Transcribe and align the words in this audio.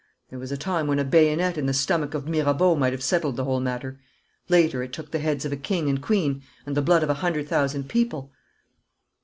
There 0.31 0.39
was 0.39 0.51
a 0.51 0.57
time 0.57 0.87
when 0.87 0.97
a 0.97 1.03
bayonet 1.03 1.59
in 1.59 1.67
the 1.67 1.75
stomach 1.75 2.15
of 2.15 2.27
Mirabeau 2.27 2.75
might 2.75 2.91
have 2.91 3.03
settled 3.03 3.35
the 3.35 3.43
whole 3.43 3.59
matter. 3.59 3.99
Later 4.49 4.81
it 4.81 4.93
took 4.93 5.11
the 5.11 5.19
heads 5.19 5.45
of 5.45 5.51
a 5.51 5.55
king 5.55 5.87
and 5.89 6.01
queen 6.01 6.41
and 6.65 6.75
the 6.75 6.81
blood 6.81 7.03
of 7.03 7.09
a 7.11 7.21
hundred 7.21 7.47
thousand 7.47 7.87
people.' 7.87 8.31